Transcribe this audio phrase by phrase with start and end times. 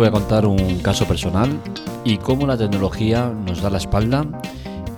[0.00, 1.60] voy a contar un caso personal
[2.06, 4.26] y cómo la tecnología nos da la espalda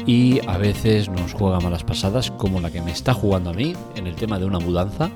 [0.06, 3.72] y a veces nos juega malas pasadas como la que me está jugando a mí
[3.96, 5.10] en el tema de una mudanza.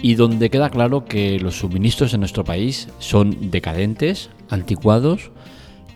[0.00, 5.32] Y donde queda claro que los suministros en nuestro país son decadentes, anticuados,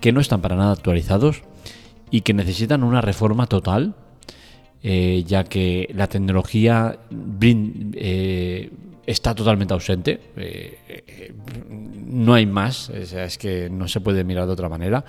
[0.00, 1.42] que no están para nada actualizados
[2.10, 3.94] y que necesitan una reforma total
[4.82, 6.98] eh, ya que la tecnología
[7.40, 8.70] eh,
[9.06, 10.20] está totalmente ausente.
[10.36, 11.32] Eh,
[12.06, 15.04] no hay más, es que no se puede mirar de otra manera.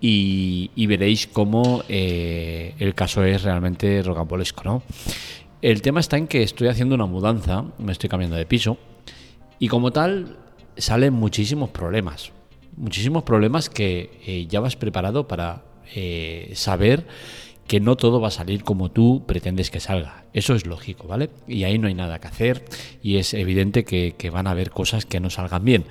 [0.00, 4.62] Y, veréis cómo el caso es realmente rocambolesco.
[4.64, 4.82] ¿no?
[5.62, 8.78] El tema está en que estoy haciendo una mudanza, me estoy cambiando de piso,
[9.58, 10.36] y como tal
[10.76, 12.30] salen muchísimos problemas.
[12.76, 15.64] Muchísimos problemas que ya vas preparado para
[16.54, 17.06] saber
[17.66, 20.24] que no todo va a salir como tú pretendes que salga.
[20.32, 21.30] Eso es lógico, ¿vale?
[21.48, 22.64] Y ahí no hay nada que hacer
[23.02, 25.84] y es evidente que, van a haber cosas que no salgan bien.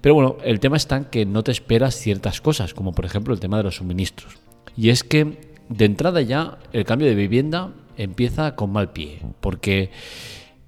[0.00, 3.34] Pero bueno, el tema está en que no te esperas ciertas cosas, como por ejemplo
[3.34, 4.38] el tema de los suministros.
[4.76, 5.38] Y es que
[5.68, 9.90] de entrada ya el cambio de vivienda empieza con mal pie, porque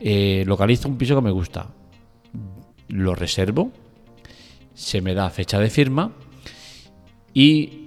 [0.01, 1.69] eh, localizo un piso que me gusta,
[2.89, 3.71] lo reservo,
[4.75, 6.13] se me da fecha de firma
[7.33, 7.80] y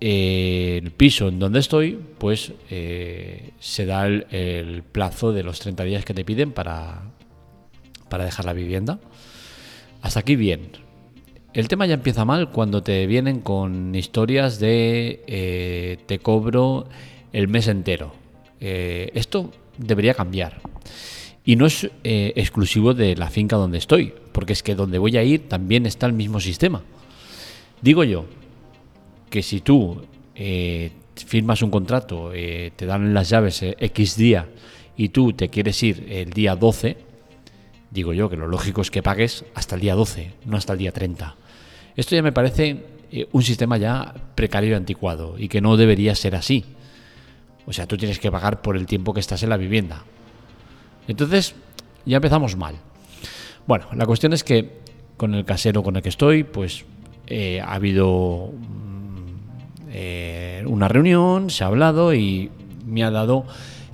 [0.00, 5.84] eh, el piso en donde estoy, pues eh, se da el, plazo de los 30
[5.84, 7.02] días que te piden para,
[8.08, 8.98] para dejar la vivienda.
[10.02, 10.72] Hasta aquí bien.
[11.52, 16.88] El tema ya empieza mal cuando te vienen con historias de eh, te cobro
[17.32, 18.12] el mes entero.
[18.60, 20.60] esto debería cambiar.
[21.44, 25.22] Y no es exclusivo de la finca donde estoy, porque es que donde voy a
[25.22, 26.82] ir también está el mismo sistema.
[27.82, 28.24] Digo yo,
[29.34, 30.00] que si tú
[30.36, 34.46] eh, firmas un contrato, eh, te dan las llaves eh, X día
[34.96, 36.96] y tú te quieres ir el día 12,
[37.90, 40.78] digo yo que lo lógico es que pagues hasta el día 12, no hasta el
[40.78, 41.34] día 30.
[41.96, 42.84] Esto ya me parece
[43.32, 46.64] un sistema ya precario y anticuado y que no debería ser así.
[47.66, 50.04] O sea, tú tienes que pagar por el tiempo que estás en la vivienda.
[51.08, 51.56] Entonces,
[52.06, 52.76] ya empezamos mal.
[53.66, 54.78] Bueno, la cuestión es que
[55.16, 56.84] con el casero con el que estoy, pues
[57.60, 58.52] ha habido
[59.94, 62.50] eh, una reunión, se ha hablado y
[62.84, 63.46] me ha dado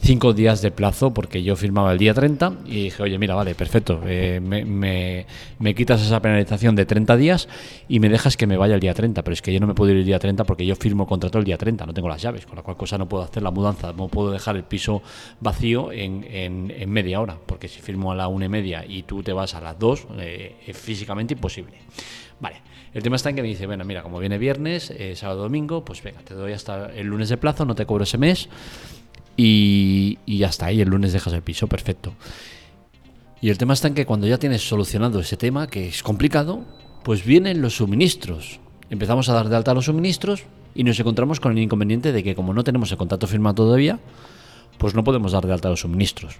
[0.03, 3.55] cinco días de plazo porque yo firmaba el día 30 y dije, oye, mira, vale,
[3.55, 7.49] perfecto, eh, me, quitas esa penalización de 30 días
[7.88, 9.75] y me dejas que me vaya el día 30, pero es que yo no me
[9.75, 12.22] puedo ir el día 30 porque yo firmo contrato el día 30, no tengo las
[12.22, 15.03] llaves, con la cual cosa no puedo hacer la mudanza, no puedo dejar el piso
[15.41, 19.22] vacío en, en, media hora, porque si firmo a la una y media y tú
[19.22, 21.77] te vas a las dos, eh, es físicamente imposible.
[22.41, 22.62] Vale,
[22.93, 25.84] el tema está en que me dice, bueno, mira, como viene viernes, eh, sábado, domingo,
[25.84, 28.49] pues venga, te doy hasta el lunes de plazo, no te cobro ese mes
[29.37, 32.15] y, y hasta ahí, el lunes dejas el piso, perfecto.
[33.41, 36.65] Y el tema está en que cuando ya tienes solucionado ese tema, que es complicado,
[37.03, 38.61] pues vienen los suministros.
[38.91, 42.34] Empezamos a dar de alta los suministros y nos encontramos con el inconveniente de que
[42.34, 43.99] como no tenemos el contrato firmado todavía,
[44.79, 46.37] pues no podemos dar de alta los suministros.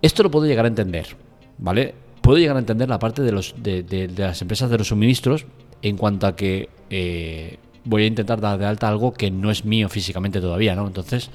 [0.00, 1.16] Esto lo puedo llegar a entender,
[1.58, 1.94] ¿vale?
[2.22, 5.44] Puedo llegar a entender la parte de, los, de, las empresas de los suministros
[5.82, 9.64] en cuanto a que eh, voy a intentar dar de alta algo que no es
[9.64, 10.86] mío físicamente todavía, ¿no?
[10.86, 11.30] Entonces,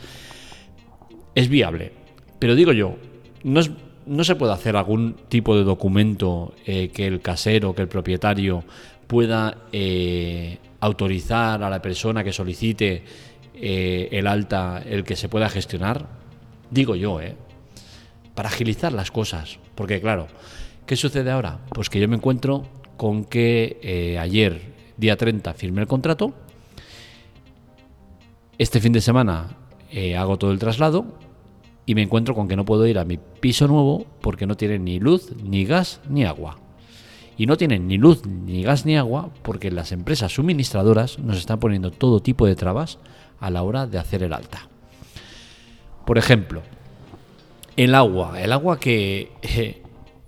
[1.35, 1.91] es viable.
[2.39, 2.95] Pero digo yo,
[3.43, 3.61] no,
[4.05, 8.63] no se puede hacer algún tipo de documento eh, que el casero, que el propietario
[9.07, 13.03] pueda eh, autorizar a la persona que solicite
[13.59, 16.07] el alta, el que se pueda gestionar.
[16.69, 17.35] Digo yo, ¿eh?
[18.35, 19.57] Para agilizar las cosas.
[19.73, 20.27] Porque claro,
[20.87, 21.59] ¿Qué sucede ahora?
[21.75, 22.63] Pues que yo me encuentro
[22.95, 24.61] con que eh, ayer,
[24.95, 26.33] día 30, firmé el contrato.
[28.57, 29.57] Este fin de semana
[29.91, 31.05] eh, hago todo el traslado
[31.85, 34.79] y me encuentro con que no puedo ir a mi piso nuevo porque no tiene
[34.79, 36.57] ni luz, ni gas, ni agua.
[37.37, 41.59] Y no tienen ni luz, ni gas, ni agua porque las empresas suministradoras nos están
[41.59, 42.97] poniendo todo tipo de trabas
[43.41, 44.69] a la hora de hacer el alta.
[46.05, 46.61] Por ejemplo,
[47.75, 48.41] el agua.
[48.41, 49.81] El agua que eh,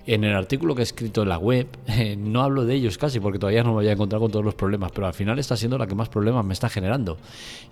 [0.10, 3.20] en el artículo que he escrito en la web, eh, no hablo de ellos casi
[3.20, 5.56] porque todavía no me voy a encontrar con todos los problemas, pero al final está
[5.56, 7.18] siendo la que más problemas me está generando.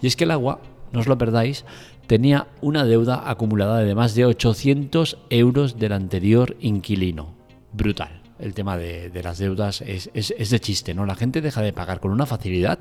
[0.02, 0.60] Y es que el agua,
[0.92, 1.66] no os lo perdáis,
[2.06, 7.34] tenía una deuda acumulada de más de 800 euros del anterior inquilino.
[7.74, 8.22] Brutal.
[8.40, 11.08] El tema de, las deudas es, de chiste, ¿no?
[11.08, 12.78] La gente deja de pagar con una facilidad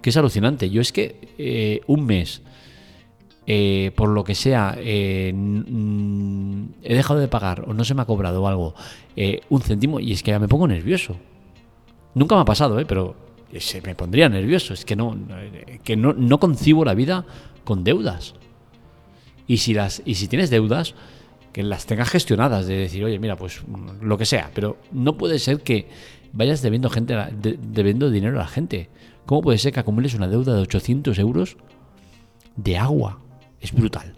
[0.00, 0.70] que es alucinante.
[0.70, 2.40] Yo es que eh, un mes
[3.48, 5.32] eh, por lo que sea, eh,
[6.82, 8.74] he dejado de pagar o no se me ha cobrado algo,
[9.14, 11.16] eh, un céntimo, y es que ya me pongo nervioso.
[12.14, 13.14] Nunca me ha pasado, pero
[13.58, 14.74] se me pondría nervioso.
[14.74, 15.16] Es que no,
[15.84, 17.24] que no, concibo la vida
[17.64, 18.34] con deudas.
[19.46, 20.94] Y si, las, y si tienes deudas,
[21.52, 23.62] que las tengas gestionadas, de decir, oye, mira, pues
[24.00, 25.88] lo que sea, pero no puede ser que
[26.32, 27.14] vayas debiendo, gente,
[27.60, 28.88] debiendo dinero a la gente.
[29.24, 31.56] ¿Cómo puede ser que acumules una deuda de 800 euros
[32.56, 33.20] de agua?
[33.66, 34.14] Es brutal.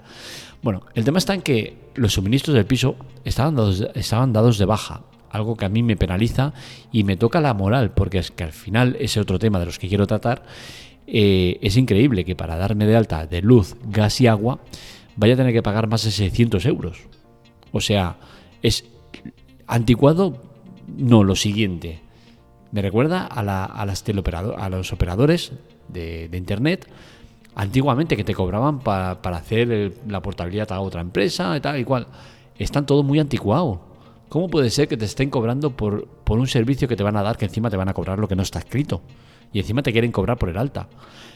[0.63, 4.67] Bueno, el tema está en que los suministros del piso estaban dados, estaban dados de
[4.67, 6.53] baja, algo que a mí me penaliza
[6.93, 9.79] y me toca la moral, porque es que al final ese otro tema de los
[9.79, 10.43] que quiero tratar
[11.07, 14.59] eh, es increíble que para darme de alta de luz, gas y agua
[15.17, 16.99] vaya a tener que pagar más de 600 euros.
[17.73, 18.19] O sea,
[18.61, 18.85] es
[19.67, 20.43] anticuado,
[20.87, 22.01] no, lo siguiente.
[22.71, 25.53] Me recuerda a, las a los operadores
[25.89, 26.87] de, Internet
[27.55, 32.07] antiguamente que te cobraban para, hacer la portabilidad a otra empresa y tal y cual.
[32.59, 33.81] Están todo muy anticuado.
[34.29, 37.23] ¿Cómo puede ser que te estén cobrando por, por un servicio que te van a
[37.23, 39.01] dar que encima te van a cobrar lo que no está escrito?
[39.53, 40.89] Y encima te quieren cobrar por el alta.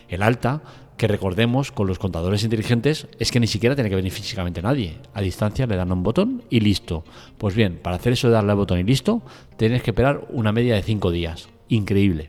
[0.09, 0.63] El alta,
[0.97, 4.99] que recordemos con los contadores inteligentes, es que ni siquiera tiene que venir físicamente nadie.
[5.15, 7.05] A distancia le dan un botón y listo.
[7.39, 9.23] Pues bien, para hacer eso de darle al botón y listo,
[9.57, 11.49] tienes que esperar una media de 5 días.
[11.69, 12.29] Increíble.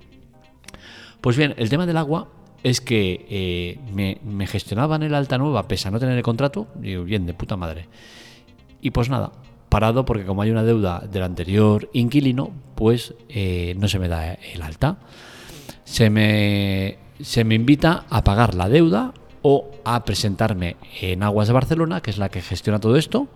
[1.20, 2.30] Pues bien, el tema del agua
[2.64, 6.68] es que eh, me, gestionaban el alta nueva pese a no tener el contrato.
[6.76, 7.88] Digo, bien, de puta madre.
[8.82, 9.32] Y pues nada,
[9.70, 14.34] parado porque como hay una deuda del anterior inquilino, pues eh, no se me da
[14.34, 14.98] el alta.
[15.84, 21.54] Se me, se me invita a pagar la deuda o a presentarme en Aguas de
[21.54, 23.28] Barcelona, que es la que gestiona todo esto.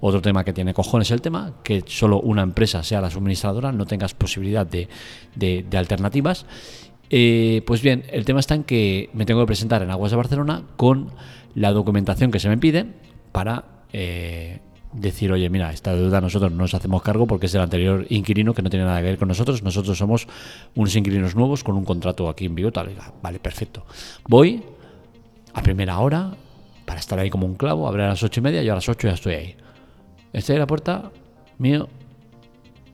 [0.00, 3.84] Otro tema que tiene cojones el tema, que solo una empresa sea la suministradora, no
[3.84, 4.88] tengas posibilidad de,
[5.34, 6.46] de, alternativas.
[7.10, 10.16] Eh, pues bien, el tema está en que me tengo que presentar en Aguas de
[10.16, 11.10] Barcelona con
[11.54, 12.86] la documentación que se me pide
[13.32, 14.60] para eh,
[14.92, 18.54] decir, oye, mira, esta deuda nosotros no nos hacemos cargo porque es del anterior inquilino
[18.54, 19.62] que no tiene nada que ver con nosotros.
[19.62, 20.28] Nosotros somos
[20.74, 22.70] unos inquilinos nuevos con un contrato aquí en Vigo.
[22.70, 22.90] Tal.
[23.22, 23.84] Vale, perfecto.
[24.28, 24.62] Voy
[25.52, 26.32] a primera hora
[26.84, 28.88] para estar ahí como un clavo, abre a las ocho y media, yo a las
[28.88, 29.56] ocho ya estoy ahí.
[30.32, 31.10] Estoy en la puerta,
[31.58, 31.88] mío,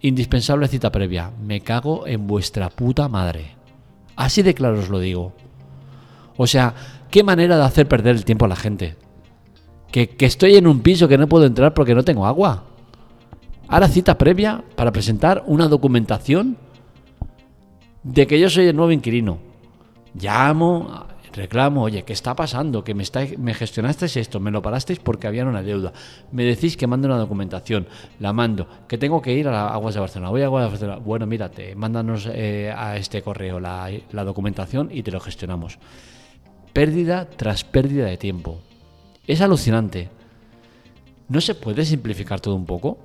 [0.00, 1.30] indispensable cita previa.
[1.42, 3.55] Me cago en vuestra puta madre.
[4.16, 5.32] Así de claro os lo digo.
[6.36, 6.74] O sea,
[7.10, 8.96] qué manera de hacer perder el tiempo a la gente
[9.90, 12.64] que, estoy en un piso que no puedo entrar porque no tengo agua.
[13.68, 16.56] Ahora cita previa para presentar una documentación
[18.02, 19.38] de que yo soy el nuevo inquilino.
[20.14, 22.82] Llamo, reclamo, oye, ¿qué está pasando?
[22.82, 25.92] Que me, está, me gestionasteis esto, me lo parasteis porque había una deuda.
[26.32, 27.86] Me decís que mande una documentación,
[28.18, 30.30] la mando, que tengo que ir a Aguas de Barcelona.
[30.30, 30.98] Voy a Aguas de Barcelona.
[30.98, 35.78] Bueno, mírate, mándanos eh, a este correo la, la documentación y te lo gestionamos.
[36.72, 38.58] Pérdida tras pérdida de tiempo.
[39.26, 40.08] Es alucinante.
[41.28, 42.98] ¿No se puede simplificar todo un poco?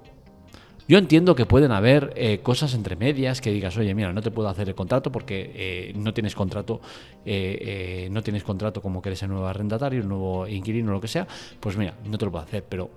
[0.91, 4.29] Yo entiendo que pueden haber eh, cosas entre medias que digas, oye, mira, no te
[4.29, 6.81] puedo hacer el contrato porque eh, no tienes contrato,
[7.23, 11.07] eh, no tienes contrato como que eres el nuevo arrendatario, el nuevo inquilino, lo que
[11.07, 11.25] sea.
[11.61, 12.91] Pues mira, no te lo puedo hacer, pero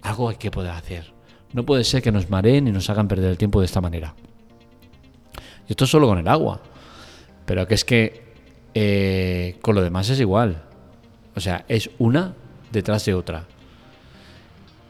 [0.00, 1.12] algo hay que poder hacer.
[1.52, 4.14] No puede ser que nos mareen y nos hagan perder el tiempo de esta manera.
[5.68, 6.62] Y esto es solo con el agua.
[7.44, 10.62] Pero que es que con lo demás es igual.
[11.34, 12.34] O sea, es una
[12.72, 13.44] detrás de otra.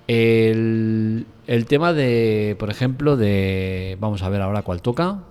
[0.06, 1.26] El,
[1.66, 3.96] tema de, por ejemplo, de...
[4.00, 5.25] Vamos a ver ahora cuál toca.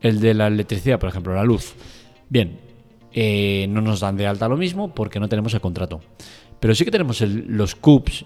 [0.00, 1.74] El de la electricidad, por ejemplo, la luz.
[2.28, 2.60] Bien,
[3.12, 6.00] eh, no nos dan de alta lo mismo porque no tenemos el contrato.
[6.60, 8.24] Pero sí que tenemos los CUPS,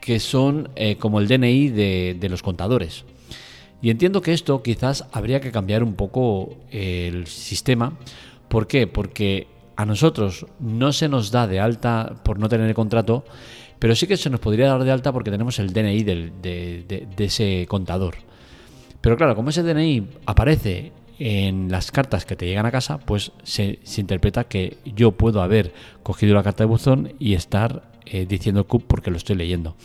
[0.00, 3.04] que son eh, como el DNI de, de, los contadores.
[3.82, 7.98] Y entiendo que esto quizás habría que cambiar un poco el sistema.
[8.48, 8.86] ¿Por qué?
[8.86, 13.24] Porque a nosotros no se nos da de alta por no tener el contrato,
[13.78, 17.66] pero sí que se nos podría dar de alta porque tenemos el DNI de, ese
[17.68, 18.16] contador.
[19.00, 23.32] Pero claro, como ese DNI aparece en las cartas que te llegan a casa, pues
[23.42, 28.66] se, interpreta que yo puedo haber cogido la carta de buzón y estar eh, diciendo
[28.66, 29.76] CUP porque lo estoy leyendo.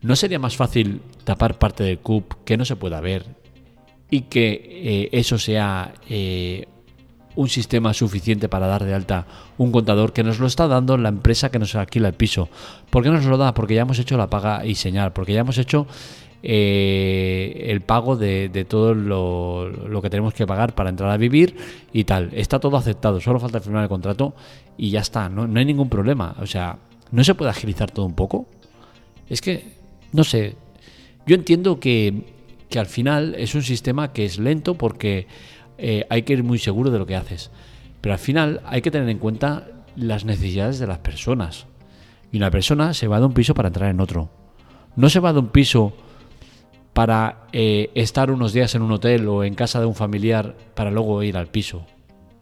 [0.00, 3.26] ¿No sería más fácil tapar parte del CUP que no se pueda ver
[4.10, 6.66] y que eh, eso sea eh,
[7.38, 9.24] un sistema suficiente para dar de alta
[9.58, 12.48] un contador que nos lo está dando la empresa que nos alquila el piso.
[12.90, 13.54] ¿Por qué nos lo da?
[13.54, 15.86] Porque ya hemos hecho la paga y señal, porque ya hemos hecho
[16.42, 21.54] eh, el pago de, todo lo, que tenemos que pagar para entrar a vivir
[21.92, 22.30] y tal.
[22.32, 24.34] Está todo aceptado, solo falta firmar el contrato
[24.76, 26.34] y ya está, no, no hay ningún problema.
[26.40, 26.76] O sea,
[27.12, 28.48] ¿no se puede agilizar todo un poco?
[29.30, 29.74] Es que,
[30.10, 30.56] no sé,
[31.24, 32.24] yo entiendo que,
[32.68, 35.28] que al final es un sistema que es lento porque
[35.78, 37.50] eh, hay que ir muy seguro de lo que haces.
[38.00, 39.66] Pero al final hay que tener en cuenta
[39.96, 41.66] las necesidades de las personas.
[42.30, 44.28] Y una persona se va de un piso para entrar en otro.
[44.96, 45.94] No se va de un piso
[46.92, 50.90] para eh, estar unos días en un hotel o en casa de un familiar para
[50.90, 51.86] luego ir al piso.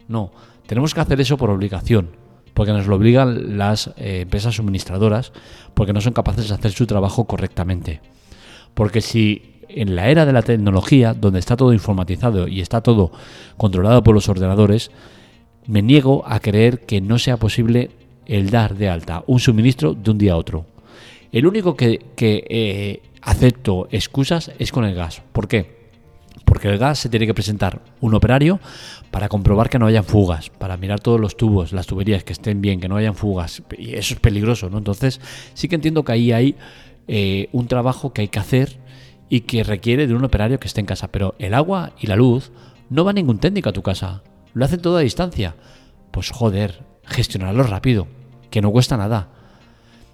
[0.07, 0.31] No,
[0.65, 2.09] tenemos que hacer eso por obligación,
[2.53, 5.31] porque nos lo obligan las eh, empresas suministradoras,
[5.73, 8.01] porque no son capaces de hacer su trabajo correctamente.
[8.73, 13.11] Porque si en la era de la tecnología, donde está todo informatizado y está todo
[13.57, 14.91] controlado por los ordenadores,
[15.67, 17.91] me niego a creer que no sea posible
[18.25, 20.65] el dar de alta un suministro de un día a otro.
[21.31, 25.21] El único que, eh, acepto excusas es con el gas.
[25.33, 25.77] ¿Por qué?
[26.45, 28.59] Porque el gas se tiene que presentar un operario
[29.11, 32.61] para comprobar que no hayan fugas, para mirar todos los tubos, las tuberías que estén
[32.61, 33.63] bien, que no hayan fugas.
[33.77, 34.77] Y eso es peligroso, ¿no?
[34.77, 35.19] Entonces
[35.53, 36.55] sí que entiendo que ahí hay
[37.09, 38.77] eh, un trabajo que hay que hacer
[39.29, 41.09] y que requiere de un operario que esté en casa.
[41.11, 42.51] Pero el agua y la luz
[42.89, 44.23] no va ningún técnico a tu casa.
[44.53, 45.55] Lo hacen todo a distancia.
[46.11, 48.07] Pues joder, gestionarlo rápido,
[48.49, 49.29] que no cuesta nada.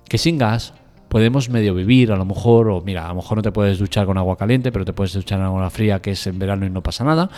[0.08, 0.74] Que sin gas
[1.08, 4.08] podemos medio vivir, a lo mejor, o mira, a lo mejor no te puedes duchar
[4.08, 6.72] con agua caliente, pero te puedes duchar en agua fría, que es en verano y
[6.72, 7.30] no pasa nada,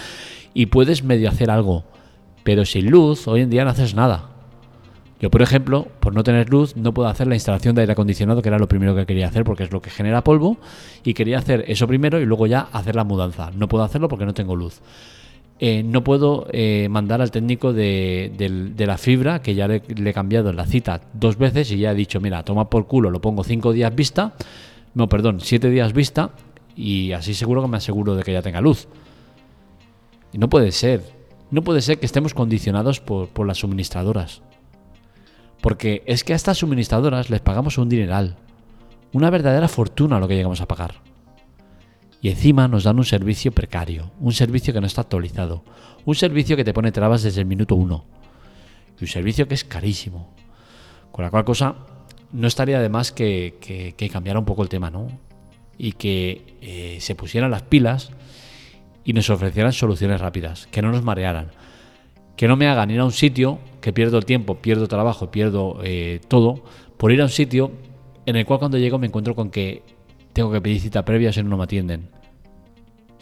[0.54, 1.84] y puedes medio hacer algo.
[2.44, 4.35] Pero sin luz, hoy en día no haces nada.
[5.20, 8.42] Yo, por ejemplo, por no tener luz, no puedo hacer la instalación de aire acondicionado,
[8.42, 10.58] que era lo primero que quería hacer, porque es lo que genera polvo,
[11.04, 13.52] y quería hacer eso primero y luego ya hacer la mudanza.
[13.56, 14.82] No puedo hacerlo porque no tengo luz.
[15.58, 20.52] Eh, no puedo eh, mandar al técnico de, la fibra, que ya le, he cambiado
[20.52, 23.72] la cita dos veces y ya he dicho, mira, toma por culo, lo pongo cinco
[23.72, 24.34] días vista,
[24.96, 26.32] no, perdón, siete días vista,
[26.76, 28.90] y así seguro que me aseguro de que ya tenga luz.
[30.34, 31.04] Y no puede ser,
[31.52, 34.42] no puede ser que estemos condicionados por, por las suministradoras.
[35.66, 38.36] Porque es que a estas suministradoras les pagamos un dineral,
[39.14, 41.02] una verdadera fortuna lo que llegamos a pagar.
[42.22, 45.64] Y encima nos dan un servicio precario, un servicio que no está actualizado,
[46.06, 48.06] un servicio que te pone trabas desde el minuto uno.
[49.00, 50.36] Y un servicio que es carísimo.
[51.12, 51.74] Con la cual cosa,
[52.32, 55.08] no estaría de más que, que, cambiara un poco el tema, ¿no?
[55.80, 58.12] Y que eh, se pusieran las pilas
[59.04, 61.50] y nos ofrecieran soluciones rápidas, que no nos marearan.
[62.36, 65.80] Que no me hagan ir a un sitio, que pierdo el tiempo, pierdo trabajo, pierdo
[65.84, 66.64] eh, todo,
[66.98, 67.72] por ir a un sitio
[68.26, 69.84] en el cual cuando llego me encuentro con que
[70.34, 72.10] tengo que pedir cita previa si no, no me atienden.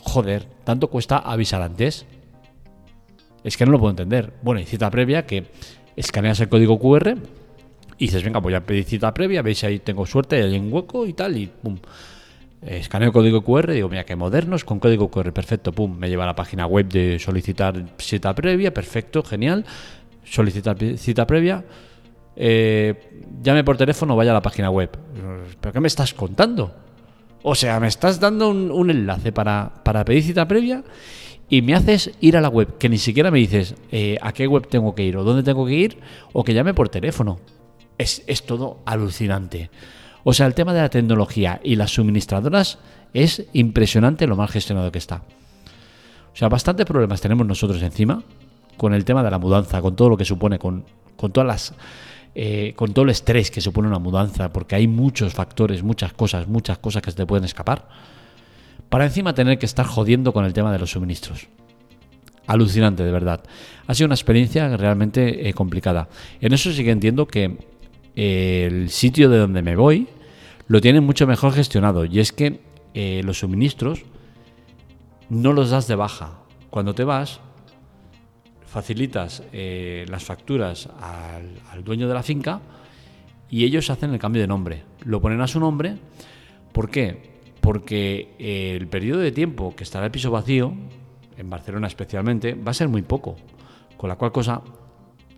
[0.01, 2.05] Joder, ¿tanto cuesta avisar antes?
[3.43, 4.34] Es que no lo puedo entender.
[4.41, 5.46] Bueno, y cita previa que
[5.96, 7.15] escaneas el código QR
[7.98, 11.05] y dices, venga, voy a pedir cita previa, veis ahí tengo suerte, hay un hueco
[11.05, 11.77] y tal, y pum.
[12.65, 16.27] Escaneo código QR, digo, mira, que modernos con código QR, perfecto, pum, me lleva a
[16.27, 19.65] la página web de solicitar cita previa, perfecto, genial,
[20.24, 21.65] solicitar cita previa,
[22.36, 24.89] eh, llame por teléfono, vaya a la página web.
[25.60, 26.74] ¿Pero qué me estás contando?
[27.43, 30.84] O sea, me estás dando un, enlace para, pedir cita previa
[31.50, 34.48] y me haces ir a la web, que ni siquiera me dices eh, a qué
[34.48, 35.98] web tengo que ir o dónde tengo que ir
[36.32, 37.39] o que llame por teléfono.
[37.98, 39.70] Es, es todo alucinante.
[40.23, 42.79] O sea, el tema de la tecnología y las suministradoras
[43.13, 45.23] es impresionante lo mal gestionado que está.
[46.33, 48.23] O sea, bastantes problemas tenemos nosotros encima
[48.77, 51.73] con el tema de la mudanza, con todo lo que supone, con, con todas las
[52.35, 56.47] eh, con todo el estrés que supone una mudanza, porque hay muchos factores, muchas cosas,
[56.47, 57.87] muchas cosas que se te pueden escapar,
[58.89, 61.47] para encima tener que estar jodiendo con el tema de los suministros.
[62.47, 63.43] Alucinante, de verdad.
[63.85, 66.09] Ha sido una experiencia realmente eh, complicada.
[66.41, 67.59] En eso sí que entiendo que
[68.15, 70.08] el sitio de donde me voy
[70.67, 72.62] lo tienen mucho mejor gestionado, y es que
[73.24, 74.03] los suministros
[75.29, 76.39] no los das de baja.
[76.70, 77.39] Cuando te vas,
[78.74, 82.60] facilitas eh, las facturas al, dueño de la finca
[83.48, 84.84] y ellos hacen el cambio de nombre.
[85.05, 85.98] Lo ponen a su nombre.
[86.72, 87.39] ¿Por qué?
[87.62, 90.74] Porque eh, el periodo de tiempo que estará el piso vacío,
[91.38, 93.36] en Barcelona especialmente, va a ser muy poco.
[93.96, 94.62] Con la cual cosa,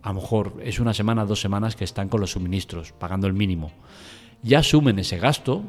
[0.06, 3.32] a lo mejor es una semana, dos semanas que están con los suministros, pagando el
[3.32, 3.72] mínimo.
[4.40, 5.64] Ya asumen ese gasto,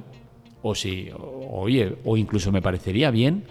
[0.62, 1.10] o si,
[1.50, 3.46] oye, o incluso me parecería bien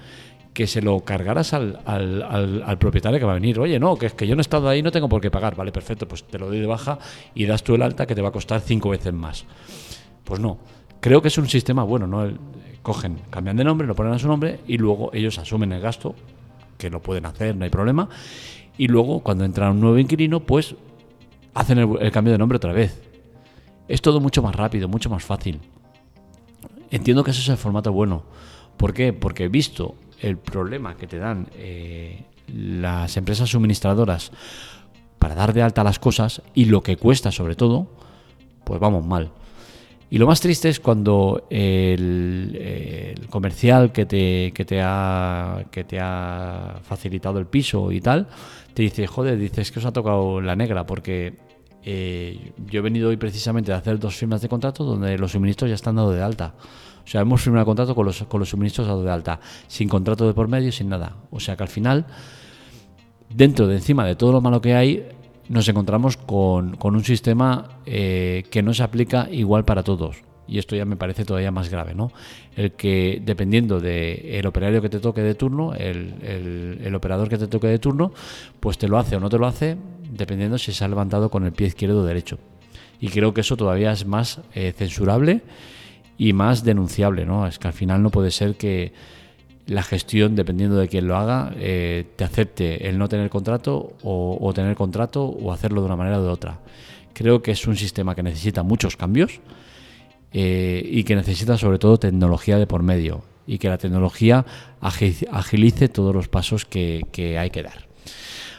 [0.54, 3.58] que se lo cargaras al, al, propietario que va a venir.
[3.58, 5.56] Oye, no, que es que yo no he estado ahí, no tengo por qué pagar.
[5.56, 7.00] Vale, perfecto, pues te lo doy de baja
[7.34, 9.44] y das tú el alta que te va a costar cinco veces más.
[10.22, 10.58] Pues no,
[11.00, 12.32] creo que es un sistema bueno, ¿no?
[12.82, 16.14] Cogen, cambian de nombre, lo ponen a su nombre y luego ellos asumen el gasto,
[16.78, 18.08] que lo pueden hacer, no hay problema.
[18.78, 20.74] Y luego, cuando entra un nuevo inquilino, pues
[21.54, 23.02] hacen el, cambio de nombre otra vez.
[23.88, 25.60] Es todo mucho más rápido, mucho más fácil.
[26.90, 28.24] Entiendo que ese es el formato bueno.
[28.76, 29.12] ¿Por qué?
[29.12, 34.32] Porque visto el problema que te dan eh, las empresas suministradoras
[35.18, 37.86] para dar de alta las cosas y lo que cuesta sobre todo,
[38.64, 39.32] pues vamos mal.
[40.08, 45.98] Y lo más triste es cuando el, comercial que te, que, te ha, que te
[46.00, 48.28] ha facilitado el piso y tal,
[48.72, 51.34] te dice, joder, dices que os ha tocado la negra porque
[51.82, 55.68] eh, yo he venido hoy precisamente a hacer dos firmas de contrato donde los suministros
[55.70, 56.54] ya están dados de alta.
[57.04, 60.26] O sea, hemos firmado contrato con los, con los suministros dados de alta, sin contrato
[60.26, 61.16] de por medio, sin nada.
[61.30, 62.06] O sea que al final,
[63.28, 65.08] dentro de encima de todo lo malo que hay,
[65.48, 70.22] nos encontramos con, un sistema eh, que no se aplica igual para todos.
[70.48, 72.12] y esto ya me parece todavía más grave, ¿no?
[72.54, 77.66] El que dependiendo del operario que te toque de turno, el, operador que te toque
[77.66, 78.12] de turno,
[78.60, 79.76] pues te lo hace o no te lo hace,
[80.10, 82.38] dependiendo si se ha levantado con el pie izquierdo o derecho.
[83.00, 85.42] Y creo que eso todavía es más eh, censurable
[86.16, 87.46] y más denunciable, ¿no?
[87.46, 88.92] Es que al final no puede ser que
[89.66, 94.52] la gestión, dependiendo de quién lo haga, eh, te acepte el no tener contrato o,
[94.54, 96.60] tener contrato o hacerlo de una manera o de otra.
[97.12, 99.40] Creo que es un sistema que necesita muchos cambios
[100.32, 104.44] eh, y que necesita sobre todo tecnología de por medio y que la tecnología
[104.80, 107.86] agilice todos los pasos que, hay que dar.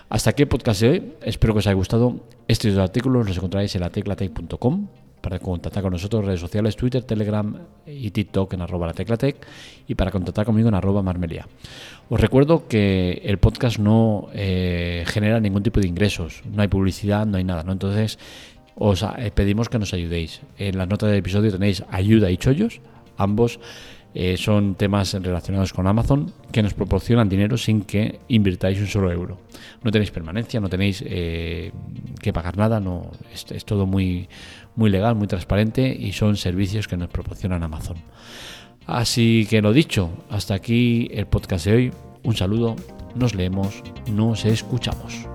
[0.10, 1.14] Hasta aquí el podcast de hoy.
[1.22, 2.22] Espero que os haya gustado.
[2.48, 4.88] Estos artículos los encontraréis en la teclatec.com
[5.22, 9.46] para contactar con nosotros redes sociales, Twitter, Telegram y TikTok en arroba la teclatec
[9.88, 11.48] y para contactar conmigo en arroba marmelia.
[12.10, 17.26] Os recuerdo que el podcast no eh, genera ningún tipo de ingresos, no hay publicidad,
[17.26, 17.74] no hay nada, ¿no?
[17.74, 18.18] Entonces
[18.76, 20.42] os eh, pedimos que nos ayudéis.
[20.58, 22.80] En las notas del episodio tenéis ayuda y chollos,
[23.18, 23.60] ambos
[24.14, 29.12] eh, son temas relacionados con Amazon que nos proporcionan dinero sin que invirtáis un solo
[29.12, 29.40] euro.
[29.84, 34.30] No tenéis permanencia, no tenéis que pagar nada, no es todo muy
[34.78, 37.98] muy legal, muy transparente y son servicios que nos proporcionan Amazon.
[38.86, 41.92] Así que lo dicho, hasta aquí el podcast de hoy.
[42.24, 42.76] Un saludo,
[43.16, 45.28] nos leemos, nos escuchamos.